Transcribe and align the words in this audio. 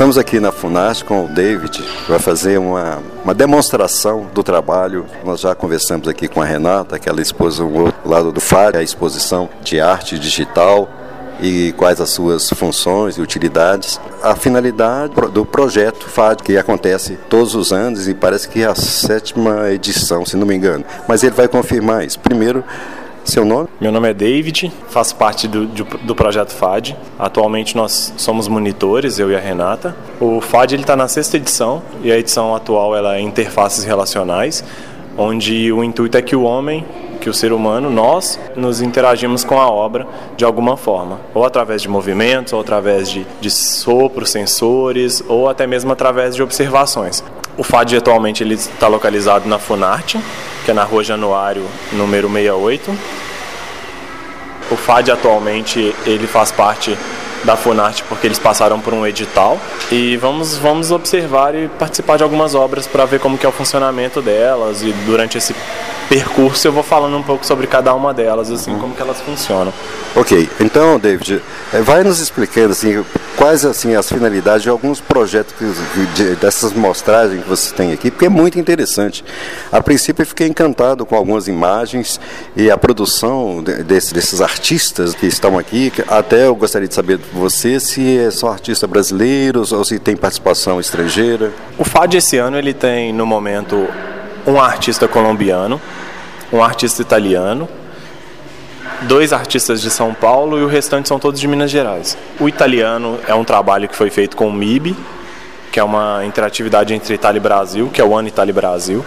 Estamos 0.00 0.16
aqui 0.16 0.40
na 0.40 0.50
FUNAS 0.50 1.02
com 1.02 1.26
o 1.26 1.28
David, 1.28 1.82
que 1.82 2.10
vai 2.10 2.18
fazer 2.18 2.58
uma, 2.58 3.02
uma 3.22 3.34
demonstração 3.34 4.26
do 4.32 4.42
trabalho. 4.42 5.04
Nós 5.22 5.40
já 5.40 5.54
conversamos 5.54 6.08
aqui 6.08 6.26
com 6.26 6.40
a 6.40 6.44
Renata, 6.46 6.98
que 6.98 7.06
ela 7.06 7.20
expôs 7.20 7.60
o 7.60 7.68
outro 7.68 8.08
lado 8.08 8.32
do 8.32 8.40
FAD, 8.40 8.78
a 8.78 8.82
exposição 8.82 9.50
de 9.62 9.78
arte 9.78 10.18
digital 10.18 10.88
e 11.42 11.74
quais 11.76 12.00
as 12.00 12.08
suas 12.08 12.48
funções 12.48 13.18
e 13.18 13.20
utilidades. 13.20 14.00
A 14.22 14.34
finalidade 14.34 15.12
do 15.34 15.44
projeto 15.44 16.08
FAD, 16.08 16.44
que 16.44 16.56
acontece 16.56 17.18
todos 17.28 17.54
os 17.54 17.70
anos 17.70 18.08
e 18.08 18.14
parece 18.14 18.48
que 18.48 18.62
é 18.62 18.66
a 18.66 18.74
sétima 18.74 19.70
edição, 19.70 20.24
se 20.24 20.34
não 20.34 20.46
me 20.46 20.56
engano. 20.56 20.82
Mas 21.06 21.22
ele 21.22 21.34
vai 21.34 21.46
confirmar 21.46 22.06
isso. 22.06 22.18
Primeiro, 22.20 22.64
seu 23.30 23.44
nome? 23.44 23.68
Meu 23.80 23.92
nome 23.92 24.10
é 24.10 24.12
David, 24.12 24.72
faço 24.88 25.14
parte 25.14 25.46
do, 25.46 25.64
do, 25.64 25.84
do 25.84 26.14
projeto 26.14 26.50
FAD. 26.50 26.96
Atualmente 27.18 27.76
nós 27.76 28.12
somos 28.16 28.48
monitores, 28.48 29.18
eu 29.18 29.30
e 29.30 29.36
a 29.36 29.38
Renata. 29.38 29.96
O 30.20 30.40
FAD 30.40 30.74
está 30.74 30.96
na 30.96 31.06
sexta 31.06 31.36
edição 31.36 31.80
e 32.02 32.10
a 32.10 32.18
edição 32.18 32.54
atual 32.54 32.94
ela 32.96 33.16
é 33.16 33.20
interfaces 33.20 33.84
relacionais, 33.84 34.64
onde 35.16 35.72
o 35.72 35.84
intuito 35.84 36.18
é 36.18 36.22
que 36.22 36.34
o 36.34 36.42
homem, 36.42 36.84
que 37.20 37.30
o 37.30 37.34
ser 37.34 37.52
humano, 37.52 37.90
nós 37.90 38.40
nos 38.56 38.80
interagimos 38.80 39.44
com 39.44 39.60
a 39.60 39.68
obra 39.68 40.06
de 40.36 40.44
alguma 40.44 40.76
forma, 40.76 41.20
ou 41.34 41.44
através 41.44 41.82
de 41.82 41.88
movimentos, 41.88 42.52
ou 42.52 42.60
através 42.60 43.08
de, 43.08 43.26
de 43.40 43.50
sopros, 43.50 44.30
sensores, 44.30 45.22
ou 45.28 45.48
até 45.48 45.66
mesmo 45.66 45.92
através 45.92 46.34
de 46.34 46.42
observações. 46.42 47.22
O 47.56 47.62
FAD 47.62 47.98
atualmente 47.98 48.42
ele 48.42 48.54
está 48.54 48.88
localizado 48.88 49.48
na 49.48 49.58
Funarte, 49.58 50.18
que 50.64 50.70
é 50.70 50.74
na 50.74 50.82
Rua 50.82 51.04
Januário, 51.04 51.64
número 51.92 52.28
68. 52.28 52.90
O 54.70 54.76
FAD 54.76 55.10
atualmente 55.10 55.94
ele 56.06 56.26
faz 56.26 56.50
parte 56.50 56.96
da 57.44 57.56
Funarte 57.56 58.04
porque 58.04 58.26
eles 58.26 58.38
passaram 58.38 58.80
por 58.80 58.92
um 58.92 59.06
edital 59.06 59.58
e 59.90 60.16
vamos 60.16 60.56
vamos 60.56 60.90
observar 60.90 61.54
e 61.54 61.68
participar 61.68 62.16
de 62.16 62.22
algumas 62.22 62.54
obras 62.54 62.86
para 62.86 63.04
ver 63.04 63.20
como 63.20 63.38
que 63.38 63.46
é 63.46 63.48
o 63.48 63.52
funcionamento 63.52 64.20
delas 64.20 64.82
e 64.82 64.92
durante 65.06 65.38
esse 65.38 65.54
percurso 66.08 66.66
eu 66.66 66.72
vou 66.72 66.82
falando 66.82 67.16
um 67.16 67.22
pouco 67.22 67.46
sobre 67.46 67.66
cada 67.66 67.94
uma 67.94 68.12
delas 68.12 68.50
assim 68.50 68.76
como 68.78 68.94
que 68.94 69.02
elas 69.02 69.20
funcionam. 69.20 69.72
Ok, 70.16 70.48
então 70.58 70.98
David, 70.98 71.40
eh, 71.72 71.82
vai 71.82 72.02
nos 72.02 72.18
explicando 72.18 72.72
assim 72.72 73.04
quais 73.36 73.64
assim 73.64 73.94
as 73.94 74.06
finalidades 74.06 74.64
de 74.64 74.68
alguns 74.68 75.00
projetos 75.00 75.54
que, 75.56 76.06
de, 76.14 76.36
dessas 76.36 76.72
mostragens 76.72 77.42
que 77.42 77.48
você 77.48 77.74
tem 77.74 77.92
aqui, 77.92 78.10
porque 78.10 78.26
é 78.26 78.28
muito 78.28 78.58
interessante. 78.58 79.24
A 79.72 79.80
princípio 79.80 80.22
eu 80.22 80.26
fiquei 80.26 80.46
encantado 80.46 81.06
com 81.06 81.16
algumas 81.16 81.48
imagens 81.48 82.20
e 82.54 82.70
a 82.70 82.76
produção 82.76 83.62
de, 83.62 83.82
desse, 83.82 84.12
desses 84.12 84.40
artistas 84.40 85.14
que 85.14 85.26
estão 85.26 85.58
aqui. 85.58 85.92
Até 86.08 86.46
eu 86.46 86.54
gostaria 86.54 86.86
de 86.86 86.94
saber 86.94 87.18
você 87.32 87.78
se 87.78 88.18
é 88.18 88.30
só 88.30 88.48
artistas 88.48 88.88
brasileiros 88.88 89.72
ou 89.72 89.84
se 89.84 89.98
tem 89.98 90.16
participação 90.16 90.80
estrangeira. 90.80 91.52
O 91.78 91.84
FAD 91.84 92.16
esse 92.16 92.36
ano 92.38 92.58
ele 92.58 92.74
tem 92.74 93.12
no 93.12 93.24
momento 93.24 93.88
um 94.46 94.60
artista 94.60 95.06
colombiano, 95.06 95.80
um 96.52 96.62
artista 96.62 97.02
italiano 97.02 97.68
dois 99.02 99.32
artistas 99.32 99.80
de 99.80 99.90
São 99.90 100.12
Paulo 100.12 100.58
e 100.58 100.62
o 100.62 100.66
restante 100.66 101.08
são 101.08 101.18
todos 101.18 101.40
de 101.40 101.48
Minas 101.48 101.70
Gerais. 101.70 102.16
O 102.38 102.48
italiano 102.48 103.18
é 103.26 103.34
um 103.34 103.44
trabalho 103.44 103.88
que 103.88 103.96
foi 103.96 104.10
feito 104.10 104.36
com 104.36 104.48
o 104.48 104.52
MIB, 104.52 104.96
que 105.72 105.78
é 105.80 105.84
uma 105.84 106.24
interatividade 106.24 106.92
entre 106.92 107.14
Itália 107.14 107.38
e 107.38 107.42
Brasil, 107.42 107.88
que 107.92 108.00
é 108.00 108.04
o 108.04 108.16
Ano 108.16 108.28
Itália 108.28 108.50
e 108.50 108.54
Brasil. 108.54 109.04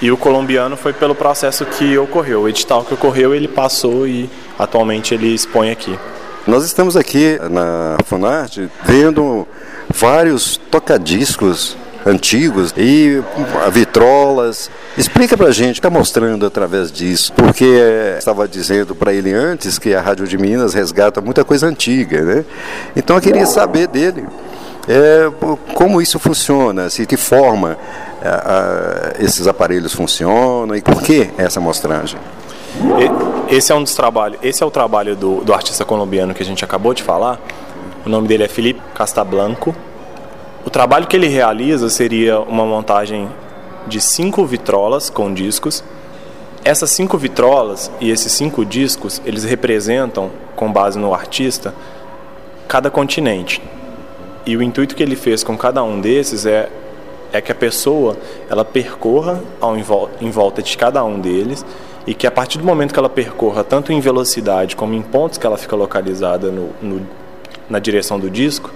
E 0.00 0.10
o 0.10 0.16
colombiano 0.16 0.76
foi 0.76 0.92
pelo 0.92 1.14
processo 1.14 1.64
que 1.64 1.96
ocorreu. 1.96 2.42
O 2.42 2.48
edital 2.48 2.84
que 2.84 2.92
ocorreu, 2.92 3.34
ele 3.34 3.46
passou 3.46 4.06
e 4.06 4.28
atualmente 4.58 5.14
ele 5.14 5.32
expõe 5.32 5.70
aqui. 5.70 5.96
Nós 6.46 6.64
estamos 6.64 6.96
aqui 6.96 7.38
na 7.50 7.96
Funarte 8.04 8.68
vendo 8.84 9.46
vários 9.88 10.56
tocadiscos 10.70 11.76
antigos 12.04 12.74
e 12.76 13.22
vitrolas. 13.70 14.68
Explica 14.98 15.36
pra 15.36 15.52
gente, 15.52 15.76
está 15.76 15.88
mostrando 15.88 16.44
através 16.44 16.90
disso, 16.90 17.32
porque 17.34 17.64
estava 18.18 18.48
dizendo 18.48 18.92
para 18.92 19.12
ele 19.12 19.32
antes 19.32 19.78
que 19.78 19.94
a 19.94 20.00
Rádio 20.00 20.26
de 20.26 20.36
Minas 20.36 20.74
resgata 20.74 21.20
muita 21.20 21.44
coisa 21.44 21.68
antiga, 21.68 22.22
né? 22.22 22.44
Então 22.96 23.14
eu 23.16 23.22
queria 23.22 23.46
saber 23.46 23.86
dele 23.86 24.26
é, 24.88 25.30
como 25.74 26.02
isso 26.02 26.18
funciona, 26.18 26.90
se 26.90 27.06
que 27.06 27.16
forma 27.16 27.78
a, 28.20 28.26
é, 28.26 28.30
a, 28.30 29.24
esses 29.24 29.46
aparelhos 29.46 29.92
funcionam 29.94 30.74
e 30.74 30.82
por 30.82 31.00
que 31.02 31.30
essa 31.38 31.60
mostragem. 31.60 32.18
Esse 33.52 33.70
é 33.70 33.74
um 33.74 33.82
dos 33.82 33.94
trabalhos, 33.94 34.38
esse 34.42 34.62
é 34.62 34.66
o 34.66 34.70
trabalho 34.70 35.14
do, 35.14 35.44
do 35.44 35.52
artista 35.52 35.84
colombiano 35.84 36.32
que 36.32 36.42
a 36.42 36.46
gente 36.46 36.64
acabou 36.64 36.94
de 36.94 37.02
falar. 37.02 37.38
O 38.02 38.08
nome 38.08 38.26
dele 38.26 38.44
é 38.44 38.48
Felipe 38.48 38.80
Castablanco. 38.94 39.76
O 40.64 40.70
trabalho 40.70 41.06
que 41.06 41.14
ele 41.14 41.26
realiza 41.26 41.90
seria 41.90 42.40
uma 42.40 42.64
montagem 42.64 43.28
de 43.86 44.00
cinco 44.00 44.46
vitrolas 44.46 45.10
com 45.10 45.34
discos. 45.34 45.84
Essas 46.64 46.92
cinco 46.92 47.18
vitrolas 47.18 47.90
e 48.00 48.10
esses 48.10 48.32
cinco 48.32 48.64
discos, 48.64 49.20
eles 49.22 49.44
representam, 49.44 50.30
com 50.56 50.72
base 50.72 50.98
no 50.98 51.12
artista, 51.12 51.74
cada 52.66 52.90
continente. 52.90 53.60
E 54.46 54.56
o 54.56 54.62
intuito 54.62 54.96
que 54.96 55.02
ele 55.02 55.14
fez 55.14 55.44
com 55.44 55.58
cada 55.58 55.84
um 55.84 56.00
desses 56.00 56.46
é, 56.46 56.70
é 57.30 57.42
que 57.42 57.52
a 57.52 57.54
pessoa 57.54 58.16
ela 58.48 58.64
percorra 58.64 59.42
ao, 59.60 59.76
em 59.76 60.30
volta 60.30 60.62
de 60.62 60.74
cada 60.74 61.04
um 61.04 61.20
deles 61.20 61.62
e 62.06 62.14
que 62.14 62.26
a 62.26 62.30
partir 62.30 62.58
do 62.58 62.64
momento 62.64 62.92
que 62.92 62.98
ela 62.98 63.08
percorra 63.08 63.62
tanto 63.62 63.92
em 63.92 64.00
velocidade 64.00 64.74
como 64.74 64.94
em 64.94 65.02
pontos 65.02 65.38
que 65.38 65.46
ela 65.46 65.56
fica 65.56 65.76
localizada 65.76 66.50
no, 66.50 66.70
no, 66.82 67.06
na 67.68 67.78
direção 67.78 68.18
do 68.18 68.28
disco, 68.28 68.70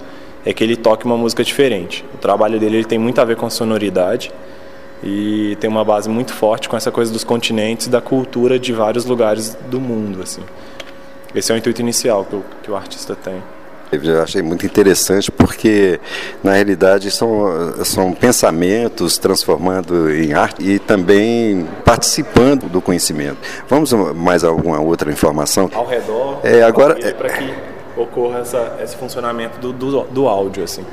é 0.45 0.53
que 0.53 0.63
ele 0.63 0.75
toque 0.75 1.05
uma 1.05 1.17
música 1.17 1.43
diferente. 1.43 2.05
O 2.13 2.17
trabalho 2.17 2.59
dele 2.59 2.77
ele 2.77 2.85
tem 2.85 2.97
muito 2.97 3.19
a 3.19 3.25
ver 3.25 3.35
com 3.35 3.49
sonoridade 3.49 4.31
e 5.03 5.57
tem 5.59 5.69
uma 5.69 5.83
base 5.83 6.09
muito 6.09 6.33
forte 6.33 6.69
com 6.69 6.77
essa 6.77 6.91
coisa 6.91 7.11
dos 7.11 7.23
continentes, 7.23 7.87
da 7.87 7.99
cultura 7.99 8.57
de 8.57 8.71
vários 8.71 9.05
lugares 9.05 9.57
do 9.69 9.79
mundo, 9.79 10.21
assim. 10.21 10.41
Esse 11.35 11.51
é 11.51 11.55
o 11.55 11.57
intuito 11.57 11.81
inicial 11.81 12.25
que 12.25 12.35
o, 12.35 12.45
que 12.63 12.71
o 12.71 12.75
artista 12.75 13.15
tem. 13.15 13.43
Eu 13.91 14.21
achei 14.21 14.41
muito 14.41 14.65
interessante 14.65 15.31
porque, 15.31 15.99
na 16.43 16.53
realidade, 16.53 17.09
são, 17.09 17.83
são 17.85 18.13
pensamentos 18.13 19.17
transformando 19.17 20.13
em 20.13 20.33
arte 20.33 20.61
e 20.61 20.77
também 20.77 21.65
participando 21.85 22.67
do 22.67 22.81
conhecimento. 22.81 23.37
Vamos 23.67 23.93
mais 24.15 24.43
alguma 24.43 24.79
outra 24.79 25.11
informação? 25.11 25.71
Ao 25.73 25.85
redor, 25.85 26.39
é, 26.43 26.63
agora, 26.63 26.97
é, 27.01 27.13
para 27.13 27.29
que 27.29 27.53
ocorra 27.95 28.39
essa, 28.39 28.77
esse 28.83 28.95
funcionamento 28.95 29.57
do, 29.59 29.73
do, 29.73 30.03
do 30.03 30.27
áudio. 30.27 30.63
Assim. 30.63 30.85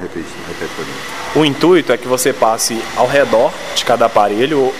O 1.34 1.44
intuito 1.44 1.92
é 1.92 1.96
que 1.96 2.08
você 2.08 2.32
passe 2.32 2.80
ao 2.96 3.06
redor 3.06 3.52
de 3.74 3.84
cada 3.84 4.06
aparelho, 4.06 4.72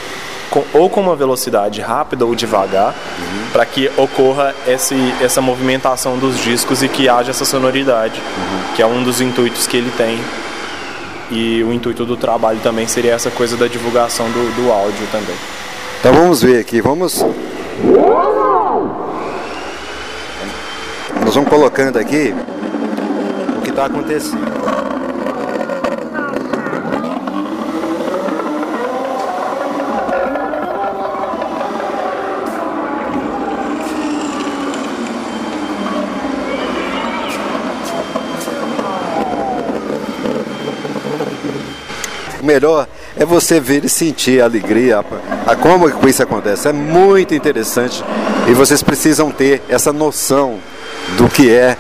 com, 0.51 0.65
ou 0.73 0.89
com 0.89 1.01
uma 1.01 1.17
velocidade 1.17 1.81
rápida 1.81 2.25
ou 2.25 2.35
devagar, 2.35 2.95
uhum. 3.19 3.51
para 3.53 3.67
que 3.67 3.91
ocorra 3.97 4.55
esse, 4.67 4.95
essa 5.21 5.41
movimentação 5.41 6.19
dos 6.19 6.39
discos 6.39 6.83
e 6.83 6.89
que 6.89 7.09
haja 7.09 7.31
essa 7.31 7.45
sonoridade, 7.45 8.21
uhum. 8.21 8.75
que 8.75 8.83
é 8.83 8.87
um 8.87 9.03
dos 9.03 9.21
intuitos 9.21 9.67
que 9.67 9.77
ele 9.77 9.93
tem. 9.97 10.19
E 11.31 11.65
o 11.65 11.73
intuito 11.73 12.05
do 12.05 12.17
trabalho 12.17 12.61
também 12.63 12.87
seria 12.87 13.15
essa 13.15 13.31
coisa 13.31 13.57
da 13.57 13.67
divulgação 13.67 14.27
do, 14.27 14.55
do 14.57 14.71
áudio 14.71 15.07
também. 15.11 15.37
Então 15.99 16.13
vamos 16.13 16.43
ver 16.43 16.61
aqui, 16.61 16.81
vamos 16.81 17.25
nós 21.25 21.35
vamos 21.35 21.49
colocando 21.49 21.99
aqui 21.99 22.35
o 23.57 23.63
que 23.63 23.71
está 23.71 23.87
acontecendo. 23.87 24.64
O 42.45 42.47
melhor 42.47 42.87
é 43.17 43.25
você 43.25 43.59
ver 43.59 43.87
e 43.87 43.89
sentir 43.89 44.43
a 44.43 44.45
alegria, 44.45 44.99
a, 44.99 45.53
a 45.53 45.57
como 45.57 45.89
isso 46.07 46.23
acontece. 46.23 46.69
É 46.69 46.75
muito 46.75 47.35
interessante 47.35 48.05
e 48.47 48.53
vocês 48.53 48.83
precisam 48.83 49.31
ter 49.31 49.63
essa 49.67 49.95
noção 49.95 50.59
do 51.17 51.27
que 51.27 51.51
é 51.51 51.75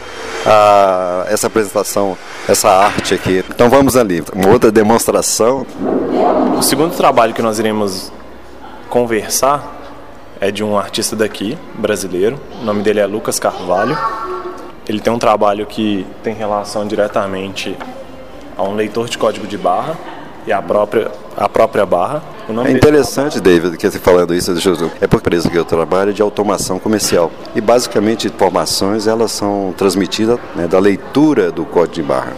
a, 0.47 1.27
essa 1.29 1.49
apresentação, 1.49 2.17
essa 2.49 2.71
arte 2.71 3.13
aqui. 3.13 3.45
Então 3.47 3.69
vamos 3.69 3.95
ali, 3.95 4.25
uma 4.35 4.49
outra 4.49 4.73
demonstração. 4.73 5.67
O 6.57 6.63
segundo 6.63 6.97
trabalho 6.97 7.35
que 7.35 7.43
nós 7.43 7.59
iremos 7.59 8.11
conversar 8.89 9.71
é 10.41 10.51
de 10.51 10.65
um 10.65 10.79
artista 10.79 11.15
daqui, 11.15 11.59
brasileiro. 11.75 12.41
O 12.63 12.65
nome 12.65 12.83
dele 12.83 13.01
é 13.01 13.07
Lucas 13.07 13.39
Carvalho. 13.39 13.99
Ele 14.89 14.99
tem 14.99 15.13
um 15.13 15.19
trabalho 15.19 15.67
que 15.67 16.07
tem 16.23 16.33
relação 16.33 16.87
diretamente 16.87 17.77
a 18.57 18.63
um 18.63 18.75
leitor 18.75 19.11
de 19.11 19.19
código 19.19 19.47
de 19.47 19.59
barra 19.59 20.14
e 20.47 20.53
a 20.53 20.61
própria, 20.61 21.11
a 21.37 21.49
própria 21.49 21.87
barra. 21.87 22.23
é 22.67 22.71
interessante, 22.71 23.41
David, 23.41 23.77
que 23.77 23.91
você 23.91 23.99
falando 23.99 24.35
isso, 24.35 24.53
é 25.01 25.07
por 25.07 25.19
empresa 25.19 25.51
que 25.51 25.57
eu 25.57 25.65
trabalho 25.65 26.13
de 26.13 26.21
automação 26.21 26.79
comercial. 26.79 27.31
E 27.55 27.61
basicamente 27.61 28.27
informações 28.27 29.07
elas 29.07 29.33
são 29.33 29.75
transmitidas 29.77 30.39
né, 30.55 30.67
da 30.67 30.79
leitura 30.79 31.51
do 31.51 31.65
código 31.65 31.95
de 31.95 32.03
barra. 32.03 32.33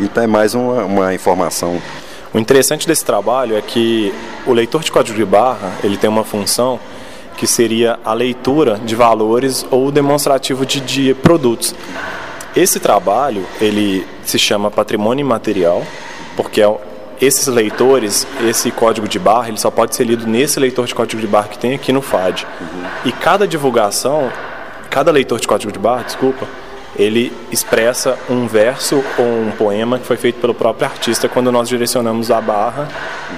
Então 0.00 0.22
é 0.22 0.26
mais 0.26 0.54
uma, 0.54 0.84
uma 0.84 1.14
informação. 1.14 1.80
O 2.32 2.38
interessante 2.38 2.86
desse 2.86 3.04
trabalho 3.04 3.56
é 3.56 3.62
que 3.62 4.14
o 4.46 4.52
leitor 4.52 4.82
de 4.82 4.92
código 4.92 5.16
de 5.16 5.24
barra 5.24 5.72
ele 5.82 5.96
tem 5.96 6.08
uma 6.08 6.24
função 6.24 6.78
que 7.36 7.46
seria 7.46 7.98
a 8.04 8.12
leitura 8.12 8.78
de 8.78 8.94
valores 8.94 9.66
ou 9.70 9.90
demonstrativo 9.90 10.66
de, 10.66 10.80
de 10.80 11.14
produtos. 11.14 11.74
Esse 12.54 12.78
trabalho 12.80 13.44
ele 13.60 14.06
se 14.24 14.38
chama 14.38 14.70
patrimônio 14.70 15.22
imaterial 15.22 15.82
porque 16.36 16.60
é 16.60 16.78
esses 17.20 17.46
leitores, 17.46 18.26
esse 18.46 18.70
código 18.70 19.08
de 19.08 19.18
barra, 19.18 19.48
ele 19.48 19.58
só 19.58 19.70
pode 19.70 19.94
ser 19.94 20.04
lido 20.04 20.26
nesse 20.26 20.60
leitor 20.60 20.86
de 20.86 20.94
código 20.94 21.20
de 21.20 21.26
barra 21.26 21.48
que 21.48 21.58
tem 21.58 21.74
aqui 21.74 21.92
no 21.92 22.00
FAD. 22.00 22.46
Uhum. 22.60 22.84
E 23.06 23.12
cada 23.12 23.46
divulgação, 23.46 24.30
cada 24.88 25.10
leitor 25.10 25.40
de 25.40 25.48
código 25.48 25.72
de 25.72 25.78
barra, 25.78 26.04
desculpa, 26.04 26.46
ele 26.96 27.32
expressa 27.50 28.18
um 28.28 28.46
verso 28.46 29.02
ou 29.18 29.24
um 29.24 29.50
poema 29.50 29.98
que 29.98 30.06
foi 30.06 30.16
feito 30.16 30.40
pelo 30.40 30.54
próprio 30.54 30.88
artista 30.88 31.28
quando 31.28 31.52
nós 31.52 31.68
direcionamos 31.68 32.30
a 32.30 32.40
barra 32.40 32.88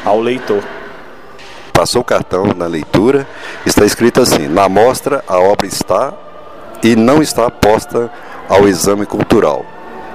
ao 0.05 0.21
leitor. 0.21 0.63
Passou 1.73 2.03
o 2.03 2.05
cartão 2.05 2.45
na 2.57 2.67
leitura, 2.67 3.27
está 3.65 3.85
escrito 3.85 4.21
assim: 4.21 4.49
na 4.49 4.69
mostra 4.69 5.25
a 5.27 5.39
obra 5.39 5.67
está 5.67 6.13
e 6.83 6.95
não 6.95 7.23
está 7.23 7.51
posta 7.51 8.11
ao 8.49 8.69
exame 8.69 9.07
cultural 9.07 9.65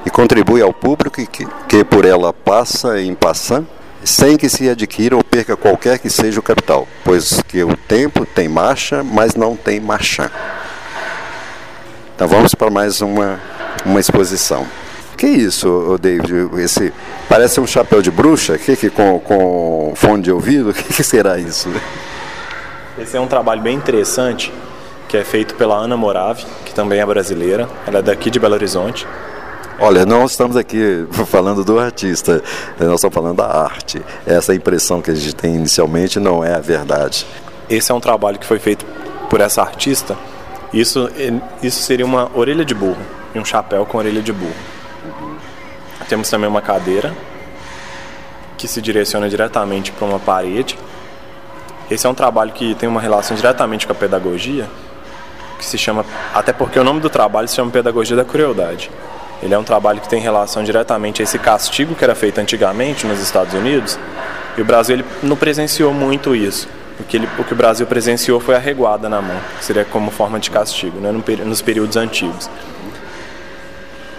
e 0.06 0.10
contribui 0.10 0.62
ao 0.62 0.72
público 0.72 1.22
que, 1.28 1.48
que 1.68 1.84
por 1.84 2.06
ela 2.06 2.32
passa 2.32 3.02
em 3.02 3.16
passant, 3.16 3.66
sem 4.04 4.38
que 4.38 4.48
se 4.48 4.70
adquira 4.70 5.16
ou 5.16 5.24
perca 5.24 5.58
qualquer 5.58 5.98
que 5.98 6.10
seja 6.10 6.40
o 6.40 6.44
capital, 6.44 6.88
pois 7.04 7.42
que 7.48 7.64
o 7.64 7.76
tempo 7.76 8.26
tem 8.26 8.48
marcha, 8.48 9.04
mas 9.04 9.36
não 9.36 9.56
tem 9.56 9.80
marchand. 9.80 10.30
Então 12.16 12.28
vamos 12.28 12.54
para 12.54 12.70
mais 12.70 13.02
uma, 13.02 13.40
uma 13.84 14.00
exposição. 14.00 14.66
Que 15.18 15.28
isso, 15.28 15.98
David? 16.00 16.50
Esse 16.62 16.94
parece 17.28 17.60
um 17.60 17.66
chapéu 17.66 18.02
de 18.02 18.12
bruxa, 18.12 18.58
que, 18.58 18.76
que 18.76 18.90
com, 18.90 19.20
com 19.20 19.94
fone 19.96 20.22
de 20.22 20.32
ouvido. 20.32 20.70
O 20.70 20.74
que, 20.76 20.84
que 20.84 21.04
será 21.04 21.38
isso? 21.38 21.70
Esse 22.98 23.18
é 23.18 23.20
um 23.20 23.28
trabalho 23.28 23.62
bem 23.62 23.76
interessante 23.76 24.52
que 25.08 25.18
é 25.18 25.24
feito 25.24 25.56
pela 25.56 25.76
Ana 25.76 25.96
Morave, 25.96 26.46
que 26.66 26.74
também 26.74 27.00
é 27.00 27.06
brasileira. 27.06 27.70
Ela 27.88 28.00
é 28.00 28.02
daqui 28.02 28.30
de 28.30 28.40
Belo 28.40 28.54
Horizonte. 28.54 29.08
Olha, 29.78 30.06
não 30.06 30.26
estamos 30.26 30.56
aqui 30.56 31.06
falando 31.28 31.64
do 31.64 31.78
artista, 31.78 32.42
nós 32.80 32.96
estamos 32.96 33.14
falando 33.14 33.36
da 33.36 33.46
arte. 33.46 34.02
Essa 34.26 34.56
impressão 34.56 35.02
que 35.02 35.12
a 35.12 35.16
gente 35.16 35.36
tem 35.36 35.56
inicialmente 35.56 36.20
não 36.20 36.44
é 36.44 36.56
a 36.56 36.60
verdade. 36.60 37.28
Esse 37.70 37.92
é 37.92 37.96
um 37.96 38.00
trabalho 38.00 38.40
que 38.40 38.46
foi 38.46 38.58
feito 38.58 38.86
por 39.30 39.42
essa 39.42 39.62
artista. 39.62 40.18
Isso, 40.74 41.10
isso 41.62 41.82
seria 41.84 42.06
uma 42.06 42.32
orelha 42.34 42.64
de 42.64 42.74
burro 42.74 43.02
e 43.34 43.40
um 43.40 43.46
chapéu 43.46 43.86
com 43.86 43.98
orelha 43.98 44.22
de 44.22 44.32
burro. 44.32 44.56
Temos 46.08 46.30
também 46.30 46.48
uma 46.48 46.62
cadeira 46.62 47.14
que 48.58 48.68
se 48.68 48.82
direciona 48.82 49.28
diretamente 49.28 49.92
para 49.92 50.08
uma 50.08 50.20
parede. 50.20 50.78
Esse 51.90 52.08
é 52.08 52.10
um 52.10 52.14
trabalho 52.14 52.52
que 52.52 52.76
tem 52.76 52.88
uma 52.88 53.02
relação 53.02 53.36
diretamente 53.36 53.86
com 53.86 53.92
a 53.92 53.96
pedagogia, 53.96 54.68
que 55.58 55.66
se 55.66 55.78
chama, 55.78 56.06
até 56.34 56.54
porque 56.54 56.80
o 56.80 56.84
nome 56.84 57.00
do 57.00 57.10
trabalho 57.10 57.48
se 57.48 57.56
chama 57.56 57.72
Pedagogia 57.72 58.16
da 58.16 58.24
Crueldade. 58.24 58.90
Ele 59.46 59.54
é 59.54 59.58
um 59.58 59.64
trabalho 59.64 60.02
que 60.02 60.10
tem 60.10 60.20
relação 60.20 60.64
diretamente 60.64 61.22
a 61.22 61.24
esse 61.24 61.38
castigo 61.38 61.94
que 61.94 62.04
era 62.04 62.16
feito 62.16 62.40
antigamente 62.40 63.06
nos 63.06 63.22
Estados 63.22 63.54
Unidos. 63.54 63.98
E 64.58 64.62
o 64.62 64.66
Brasil 64.66 64.96
ele 64.96 65.06
não 65.22 65.36
presenciou 65.36 65.94
muito 65.94 66.36
isso. 66.36 66.68
O 67.00 67.04
que, 67.04 67.18
ele, 67.18 67.30
o 67.38 67.44
que 67.44 67.54
o 67.54 67.56
Brasil 67.56 67.86
presenciou 67.86 68.40
foi 68.40 68.56
a 68.56 68.58
reguada 68.58 69.08
na 69.08 69.22
mão, 69.22 69.36
que 69.60 69.66
seria 69.66 69.86
como 69.86 70.10
forma 70.10 70.40
de 70.40 70.50
castigo, 70.50 71.00
né, 71.00 71.12
nos 71.12 71.62
períodos 71.62 71.96
antigos. 71.96 72.50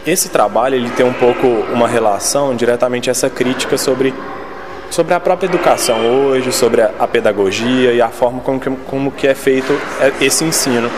Esse 0.06 0.28
trabalho 0.28 0.76
ele 0.76 0.90
tem 0.90 1.04
um 1.04 1.12
pouco 1.12 1.46
uma 1.72 1.88
relação 1.88 2.54
diretamente 2.54 3.08
a 3.08 3.12
essa 3.12 3.28
crítica 3.28 3.76
sobre, 3.76 4.14
sobre 4.90 5.14
a 5.14 5.18
própria 5.18 5.48
educação 5.48 5.98
hoje, 6.06 6.52
sobre 6.52 6.82
a, 6.82 6.92
a 7.00 7.08
pedagogia 7.08 7.92
e 7.92 8.00
a 8.00 8.10
forma 8.10 8.40
como 8.40 8.60
que, 8.60 8.70
como 8.70 9.10
que 9.10 9.26
é 9.26 9.34
feito 9.34 9.76
esse 10.20 10.44
ensino. 10.44 10.88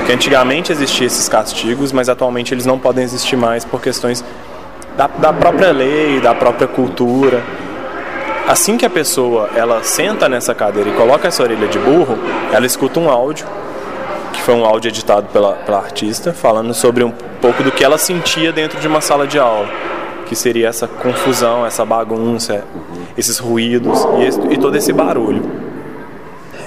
Porque 0.00 0.12
antigamente 0.12 0.72
existiam 0.72 1.06
esses 1.06 1.28
castigos, 1.28 1.92
mas 1.92 2.08
atualmente 2.08 2.54
eles 2.54 2.64
não 2.64 2.78
podem 2.78 3.04
existir 3.04 3.36
mais 3.36 3.66
por 3.66 3.82
questões 3.82 4.24
da, 4.96 5.06
da 5.06 5.30
própria 5.30 5.72
lei, 5.72 6.18
da 6.20 6.34
própria 6.34 6.66
cultura. 6.66 7.42
Assim 8.48 8.78
que 8.78 8.86
a 8.86 8.90
pessoa 8.90 9.50
ela 9.54 9.82
senta 9.82 10.26
nessa 10.26 10.54
cadeira 10.54 10.88
e 10.88 10.92
coloca 10.94 11.28
essa 11.28 11.42
orelha 11.42 11.68
de 11.68 11.78
burro, 11.78 12.18
ela 12.50 12.64
escuta 12.64 12.98
um 12.98 13.10
áudio, 13.10 13.46
que 14.32 14.40
foi 14.40 14.54
um 14.54 14.64
áudio 14.64 14.88
editado 14.88 15.28
pela, 15.28 15.52
pela 15.52 15.78
artista, 15.78 16.32
falando 16.32 16.72
sobre 16.72 17.04
um 17.04 17.12
pouco 17.40 17.62
do 17.62 17.70
que 17.70 17.84
ela 17.84 17.98
sentia 17.98 18.50
dentro 18.50 18.80
de 18.80 18.88
uma 18.88 19.02
sala 19.02 19.26
de 19.26 19.38
aula, 19.38 19.68
que 20.24 20.34
seria 20.34 20.68
essa 20.68 20.88
confusão, 20.88 21.66
essa 21.66 21.84
bagunça, 21.84 22.64
esses 23.18 23.38
ruídos 23.38 24.02
e, 24.18 24.54
e 24.54 24.56
todo 24.56 24.74
esse 24.76 24.94
barulho 24.94 25.69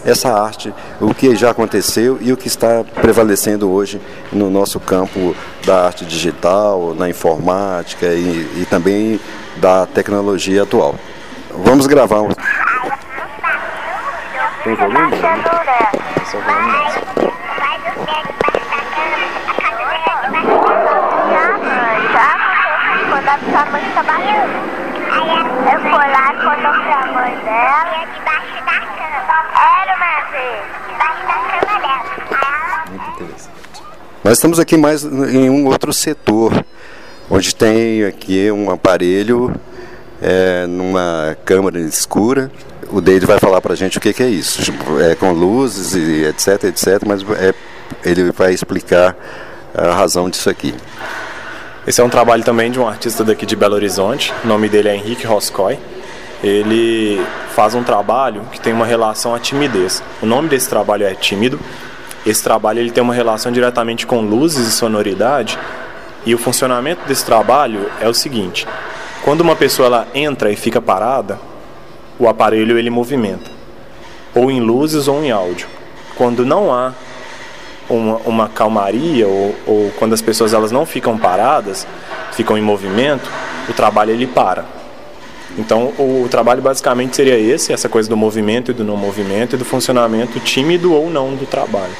essa 0.05 0.33
arte, 0.33 0.73
o 0.99 1.13
que 1.13 1.35
já 1.35 1.51
aconteceu 1.51 2.17
e 2.21 2.31
o 2.31 2.37
que 2.37 2.47
está 2.47 2.83
prevalecendo 3.01 3.71
hoje 3.71 4.01
no 4.31 4.49
nosso 4.49 4.79
campo 4.79 5.35
da 5.65 5.85
arte 5.85 6.05
digital, 6.05 6.93
na 6.93 7.09
informática 7.09 8.07
e, 8.07 8.61
e 8.61 8.67
também 8.69 9.19
da 9.57 9.85
tecnologia 9.85 10.63
atual. 10.63 10.95
Vamos 11.49 11.87
gravar 11.87 12.21
um. 12.21 12.29
Tem 14.63 14.75
volume? 14.75 15.13
É. 15.15 15.53
Quando 23.09 23.29
a 23.29 23.65
mãe 23.71 23.87
está 23.87 24.03
eu 25.15 25.79
fui 25.79 26.07
lá, 26.11 26.33
contou 26.33 26.71
a 26.71 27.05
mãe 27.13 27.35
dela. 27.43 28.05
debaixo 28.15 28.65
da 28.65 28.77
era 29.55 29.95
uma 29.95 30.15
vez, 30.31 30.63
debaixo 30.89 31.21
da 31.27 31.35
cama 31.43 31.75
dela. 31.79 32.85
Muito 32.89 33.09
interessante. 33.09 33.83
Nós 34.23 34.33
estamos 34.33 34.59
aqui 34.59 34.77
mais 34.77 35.03
em 35.03 35.49
um 35.49 35.65
outro 35.67 35.93
setor, 35.93 36.65
onde 37.29 37.55
tem 37.55 38.05
aqui 38.05 38.51
um 38.51 38.71
aparelho 38.71 39.53
é, 40.21 40.65
numa 40.65 41.37
câmara 41.45 41.79
escura. 41.79 42.51
O 42.89 43.01
David 43.01 43.25
vai 43.25 43.39
falar 43.39 43.61
para 43.61 43.73
a 43.73 43.75
gente 43.75 43.97
o 43.97 44.01
que, 44.01 44.13
que, 44.13 44.23
é 44.23 44.29
isso, 44.29 44.61
é 45.01 45.15
com 45.15 45.31
luzes 45.31 45.95
e 45.95 46.25
etc, 46.25 46.65
etc, 46.65 47.03
mas 47.05 47.23
é, 47.39 47.53
ele 48.05 48.31
vai 48.31 48.53
explicar 48.53 49.15
a 49.73 49.93
razão 49.93 50.29
disso 50.29 50.49
aqui. 50.49 50.73
Esse 51.85 52.01
é 52.01 52.03
um 52.03 52.09
trabalho 52.09 52.43
também 52.43 52.71
de 52.71 52.79
um 52.79 52.87
artista 52.87 53.23
daqui 53.23 53.45
de 53.45 53.55
Belo 53.55 53.75
Horizonte, 53.75 54.33
o 54.43 54.47
nome 54.47 54.69
dele 54.69 54.89
é 54.89 54.95
Henrique 54.95 55.25
Roscoe 55.25 55.77
ele 56.43 57.25
faz 57.55 57.73
um 57.73 57.83
trabalho 57.83 58.41
que 58.51 58.59
tem 58.59 58.73
uma 58.73 58.85
relação 58.85 59.33
à 59.33 59.39
timidez. 59.39 60.03
O 60.21 60.25
nome 60.25 60.49
desse 60.49 60.69
trabalho 60.69 61.05
é 61.05 61.15
Tímido. 61.15 61.57
Esse 62.25 62.43
trabalho 62.43 62.79
ele 62.79 62.91
tem 62.91 63.01
uma 63.01 63.13
relação 63.13 63.49
diretamente 63.49 64.05
com 64.05 64.19
luzes 64.19 64.67
e 64.67 64.71
sonoridade. 64.71 65.57
E 66.25 66.35
o 66.35 66.37
funcionamento 66.37 67.07
desse 67.07 67.23
trabalho 67.25 67.89
é 68.01 68.09
o 68.09 68.13
seguinte: 68.13 68.67
quando 69.23 69.39
uma 69.39 69.55
pessoa 69.55 69.85
ela 69.85 70.07
entra 70.13 70.51
e 70.51 70.55
fica 70.57 70.81
parada, 70.81 71.39
o 72.19 72.27
aparelho 72.27 72.77
ele 72.77 72.89
movimenta, 72.89 73.49
ou 74.35 74.51
em 74.51 74.59
luzes 74.59 75.07
ou 75.07 75.23
em 75.23 75.31
áudio. 75.31 75.67
Quando 76.15 76.45
não 76.45 76.73
há 76.73 76.91
uma, 77.89 78.17
uma 78.25 78.49
calmaria 78.49 79.27
ou, 79.27 79.55
ou 79.65 79.91
quando 79.97 80.13
as 80.13 80.21
pessoas 80.21 80.53
elas 80.53 80.71
não 80.71 80.85
ficam 80.85 81.17
paradas, 81.17 81.87
ficam 82.31 82.57
em 82.57 82.61
movimento, 82.61 83.29
o 83.69 83.73
trabalho 83.73 84.11
ele 84.11 84.27
para. 84.27 84.65
Então, 85.57 85.93
o, 85.99 86.27
trabalho 86.29 86.61
basicamente 86.61 87.15
seria 87.15 87.37
esse, 87.37 87.71
essa 87.71 87.87
coisa 87.87 88.09
do 88.09 88.17
movimento 88.17 88.71
e 88.71 88.73
do 88.73 88.83
não 88.83 88.97
movimento 88.97 89.55
e 89.55 89.57
do 89.57 89.63
funcionamento 89.63 90.39
tímido 90.39 90.93
ou 90.93 91.09
não 91.09 91.35
do 91.35 91.45
trabalho. 91.45 91.93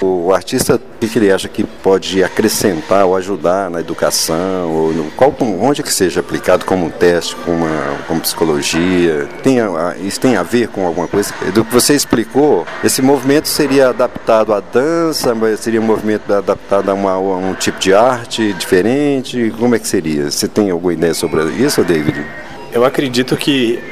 O 0.00 0.32
artista, 0.32 0.76
o 0.76 1.06
que 1.06 1.18
ele 1.18 1.32
acha 1.32 1.48
que 1.48 1.64
pode 1.64 2.22
acrescentar 2.22 3.04
ou 3.04 3.16
ajudar 3.16 3.68
na 3.68 3.80
educação, 3.80 4.70
ou 4.70 4.92
no, 4.92 5.10
qual, 5.12 5.34
onde 5.60 5.80
é 5.80 5.84
que 5.84 5.92
seja 5.92 6.20
aplicado 6.20 6.64
como 6.64 6.86
um 6.86 6.90
teste, 6.90 7.34
como, 7.44 7.64
uma, 7.64 7.98
como 8.06 8.20
psicologia? 8.20 9.28
Tem 9.42 9.60
a, 9.60 9.96
isso 10.00 10.20
tem 10.20 10.36
a 10.36 10.42
ver 10.42 10.68
com 10.68 10.86
alguma 10.86 11.08
coisa? 11.08 11.34
Do 11.52 11.64
que 11.64 11.72
você 11.72 11.94
explicou, 11.94 12.64
esse 12.84 13.02
movimento 13.02 13.48
seria 13.48 13.88
adaptado 13.88 14.54
à 14.54 14.60
dança, 14.60 15.34
seria 15.56 15.80
um 15.80 15.84
movimento 15.84 16.32
adaptado 16.32 16.90
a, 16.90 16.94
uma, 16.94 17.12
a 17.12 17.18
um 17.18 17.54
tipo 17.54 17.80
de 17.80 17.92
arte 17.92 18.52
diferente? 18.52 19.52
Como 19.58 19.74
é 19.74 19.78
que 19.78 19.88
seria? 19.88 20.30
Você 20.30 20.46
tem 20.46 20.70
alguma 20.70 20.92
ideia 20.92 21.14
sobre 21.14 21.42
isso, 21.52 21.82
David? 21.82 22.24
Eu 22.72 22.84
acredito 22.84 23.36
que 23.36 23.82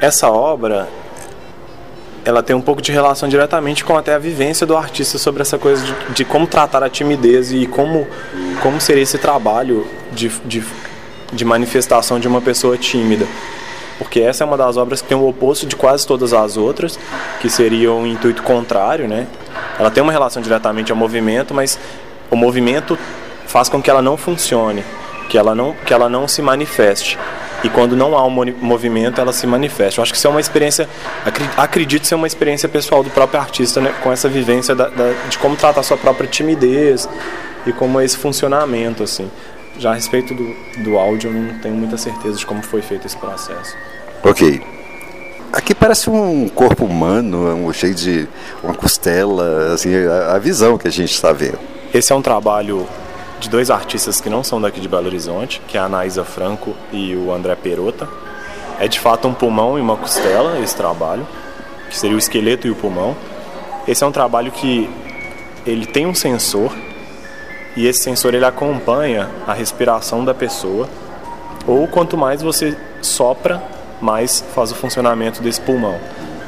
essa 0.00 0.30
obra 0.30 0.88
ela 2.28 2.42
tem 2.42 2.54
um 2.54 2.60
pouco 2.60 2.82
de 2.82 2.92
relação 2.92 3.26
diretamente 3.26 3.82
com 3.82 3.96
até 3.96 4.14
a 4.14 4.18
vivência 4.18 4.66
do 4.66 4.76
artista 4.76 5.16
sobre 5.16 5.40
essa 5.40 5.56
coisa 5.56 5.82
de, 5.82 5.94
de 6.12 6.24
como 6.26 6.46
tratar 6.46 6.82
a 6.82 6.90
timidez 6.90 7.50
e 7.54 7.66
como, 7.66 8.06
como 8.62 8.78
seria 8.82 9.02
esse 9.02 9.16
trabalho 9.16 9.86
de, 10.12 10.28
de, 10.44 10.62
de 11.32 11.44
manifestação 11.46 12.20
de 12.20 12.28
uma 12.28 12.42
pessoa 12.42 12.76
tímida. 12.76 13.26
Porque 13.96 14.20
essa 14.20 14.44
é 14.44 14.46
uma 14.46 14.58
das 14.58 14.76
obras 14.76 15.00
que 15.00 15.08
tem 15.08 15.16
o 15.16 15.26
oposto 15.26 15.64
de 15.64 15.74
quase 15.74 16.06
todas 16.06 16.34
as 16.34 16.58
outras, 16.58 16.98
que 17.40 17.48
seria 17.48 17.90
um 17.94 18.06
intuito 18.06 18.42
contrário, 18.42 19.08
né? 19.08 19.26
Ela 19.78 19.90
tem 19.90 20.02
uma 20.02 20.12
relação 20.12 20.42
diretamente 20.42 20.92
ao 20.92 20.98
movimento, 20.98 21.54
mas 21.54 21.78
o 22.30 22.36
movimento 22.36 22.98
faz 23.46 23.70
com 23.70 23.80
que 23.80 23.88
ela 23.88 24.02
não 24.02 24.18
funcione, 24.18 24.84
que 25.30 25.38
ela 25.38 25.54
não, 25.54 25.72
que 25.72 25.94
ela 25.94 26.10
não 26.10 26.28
se 26.28 26.42
manifeste 26.42 27.18
e 27.62 27.68
quando 27.68 27.96
não 27.96 28.16
há 28.16 28.24
um 28.24 28.30
movimento 28.60 29.20
ela 29.20 29.32
se 29.32 29.46
manifesta. 29.46 30.00
Eu 30.00 30.02
acho 30.02 30.12
que 30.12 30.18
isso 30.18 30.26
é 30.26 30.30
uma 30.30 30.40
experiência, 30.40 30.88
acredito 31.56 32.06
ser 32.06 32.14
uma 32.14 32.26
experiência 32.26 32.68
pessoal 32.68 33.02
do 33.02 33.10
próprio 33.10 33.40
artista, 33.40 33.80
né, 33.80 33.94
com 34.02 34.12
essa 34.12 34.28
vivência 34.28 34.74
da, 34.74 34.88
da, 34.88 35.12
de 35.28 35.38
como 35.38 35.56
tratar 35.56 35.80
a 35.80 35.82
sua 35.82 35.96
própria 35.96 36.28
timidez 36.28 37.08
e 37.66 37.72
como 37.72 38.00
é 38.00 38.04
esse 38.04 38.16
funcionamento, 38.16 39.02
assim. 39.02 39.30
Já 39.78 39.90
a 39.90 39.94
respeito 39.94 40.34
do, 40.34 40.56
do 40.82 40.98
áudio, 40.98 41.30
eu 41.30 41.34
não 41.34 41.58
tenho 41.60 41.74
muita 41.74 41.96
certeza 41.96 42.36
de 42.36 42.46
como 42.46 42.62
foi 42.62 42.82
feito 42.82 43.06
esse 43.06 43.16
processo. 43.16 43.76
Ok. 44.24 44.60
Aqui 45.52 45.74
parece 45.74 46.10
um 46.10 46.48
corpo 46.48 46.84
humano, 46.84 47.54
um 47.54 47.72
cheio 47.72 47.94
de 47.94 48.28
uma 48.62 48.74
costela, 48.74 49.72
assim, 49.72 49.94
a, 49.94 50.34
a 50.34 50.38
visão 50.38 50.76
que 50.76 50.86
a 50.86 50.90
gente 50.90 51.12
está 51.12 51.32
vendo. 51.32 51.58
Esse 51.94 52.12
é 52.12 52.16
um 52.16 52.20
trabalho 52.20 52.86
de 53.40 53.48
dois 53.48 53.70
artistas 53.70 54.20
que 54.20 54.28
não 54.28 54.42
são 54.42 54.60
daqui 54.60 54.80
de 54.80 54.88
Belo 54.88 55.06
Horizonte, 55.06 55.60
que 55.66 55.76
é 55.76 55.80
a 55.80 55.84
Anaísa 55.84 56.24
Franco 56.24 56.74
e 56.92 57.14
o 57.14 57.32
André 57.32 57.54
Perota. 57.54 58.08
É 58.78 58.88
de 58.88 58.98
fato 58.98 59.28
um 59.28 59.34
pulmão 59.34 59.78
e 59.78 59.80
uma 59.80 59.96
costela 59.96 60.58
esse 60.60 60.76
trabalho, 60.76 61.26
que 61.88 61.96
seria 61.96 62.16
o 62.16 62.18
esqueleto 62.18 62.66
e 62.66 62.70
o 62.70 62.74
pulmão. 62.74 63.16
Esse 63.86 64.04
é 64.04 64.06
um 64.06 64.12
trabalho 64.12 64.52
que 64.52 64.88
ele 65.66 65.86
tem 65.86 66.06
um 66.06 66.14
sensor 66.14 66.72
e 67.76 67.86
esse 67.86 68.00
sensor 68.00 68.34
ele 68.34 68.44
acompanha 68.44 69.28
a 69.46 69.52
respiração 69.52 70.24
da 70.24 70.34
pessoa. 70.34 70.88
Ou 71.66 71.86
quanto 71.86 72.16
mais 72.16 72.42
você 72.42 72.76
sopra, 73.02 73.62
mais 74.00 74.44
faz 74.54 74.72
o 74.72 74.74
funcionamento 74.74 75.42
desse 75.42 75.60
pulmão 75.60 75.98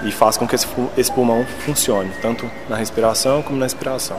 e 0.04 0.10
faz 0.10 0.36
com 0.36 0.46
que 0.46 0.54
esse 0.54 1.12
pulmão 1.12 1.44
funcione, 1.64 2.10
tanto 2.22 2.50
na 2.68 2.76
respiração 2.76 3.42
como 3.42 3.58
na 3.58 3.66
expiração. 3.66 4.16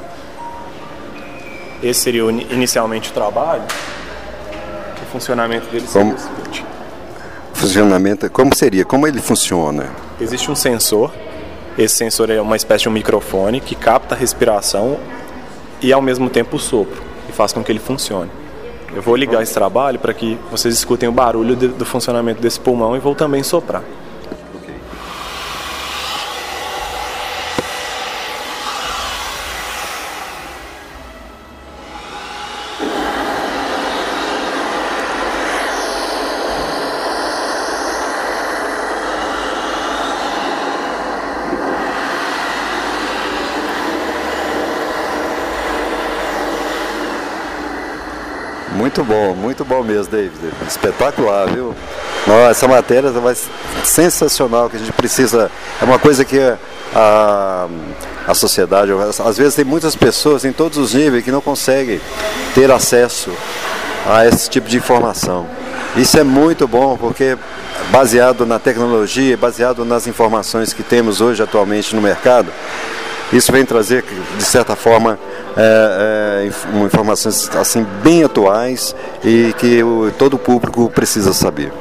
Esse 1.81 1.99
seria 2.01 2.23
inicialmente 2.23 3.09
o 3.09 3.13
trabalho. 3.13 3.63
O 5.01 5.05
funcionamento 5.11 5.67
dele 5.69 5.85
como, 5.91 6.17
seria 6.17 6.31
o 6.31 6.37
seguinte. 6.37 6.65
Funcionamento, 7.53 8.29
como 8.29 8.55
seria? 8.55 8.85
Como 8.85 9.07
ele 9.07 9.19
funciona? 9.19 9.89
Existe 10.19 10.51
um 10.51 10.55
sensor. 10.55 11.11
Esse 11.77 11.95
sensor 11.95 12.29
é 12.29 12.39
uma 12.39 12.55
espécie 12.55 12.83
de 12.83 12.89
um 12.89 12.91
microfone 12.91 13.59
que 13.59 13.75
capta 13.75 14.13
a 14.13 14.17
respiração 14.17 14.99
e 15.81 15.91
ao 15.91 16.01
mesmo 16.01 16.29
tempo 16.29 16.57
o 16.57 16.59
sopro 16.59 17.01
e 17.27 17.31
faz 17.31 17.51
com 17.53 17.63
que 17.63 17.71
ele 17.71 17.79
funcione. 17.79 18.29
Eu 18.93 19.01
vou 19.01 19.15
ligar 19.15 19.41
esse 19.41 19.53
trabalho 19.53 19.97
para 19.97 20.13
que 20.13 20.37
vocês 20.51 20.73
escutem 20.73 21.07
o 21.07 21.11
barulho 21.11 21.55
do 21.55 21.85
funcionamento 21.85 22.41
desse 22.41 22.59
pulmão 22.59 22.95
e 22.95 22.99
vou 22.99 23.15
também 23.15 23.41
soprar. 23.41 23.83
Muito 48.91 49.05
bom, 49.05 49.33
muito 49.33 49.63
bom 49.63 49.83
mesmo, 49.83 50.11
David. 50.11 50.33
Espetacular, 50.67 51.49
viu? 51.49 51.73
Nossa, 52.27 52.51
essa 52.51 52.67
matéria 52.67 53.09
vai 53.09 53.33
sensacional, 53.85 54.69
que 54.69 54.75
a 54.75 54.79
gente 54.79 54.91
precisa. 54.91 55.49
É 55.81 55.85
uma 55.85 55.97
coisa 55.97 56.25
que 56.25 56.37
a, 56.93 57.69
a 58.27 58.33
sociedade, 58.33 58.91
às 59.25 59.37
vezes 59.37 59.55
tem 59.55 59.63
muitas 59.63 59.95
pessoas 59.95 60.43
em 60.43 60.51
todos 60.51 60.77
os 60.77 60.93
níveis 60.93 61.23
que 61.23 61.31
não 61.31 61.39
conseguem 61.39 62.01
ter 62.53 62.69
acesso 62.69 63.31
a 64.05 64.27
esse 64.27 64.49
tipo 64.49 64.67
de 64.67 64.75
informação. 64.75 65.47
Isso 65.95 66.19
é 66.19 66.23
muito 66.23 66.67
bom 66.67 66.97
porque 66.97 67.37
baseado 67.91 68.45
na 68.45 68.59
tecnologia, 68.59 69.37
baseado 69.37 69.85
nas 69.85 70.05
informações 70.05 70.73
que 70.73 70.83
temos 70.83 71.21
hoje 71.21 71.41
atualmente 71.41 71.95
no 71.95 72.01
mercado, 72.01 72.51
isso 73.31 73.53
vem 73.53 73.63
trazer, 73.63 74.03
de 74.37 74.43
certa 74.43 74.75
forma, 74.75 75.17
é, 75.57 76.45
é, 76.47 76.85
informações 76.85 77.49
assim 77.55 77.85
bem 78.03 78.23
atuais 78.23 78.95
e 79.23 79.53
que 79.57 79.83
o, 79.83 80.11
todo 80.17 80.35
o 80.35 80.39
público 80.39 80.89
precisa 80.89 81.33
saber. 81.33 81.71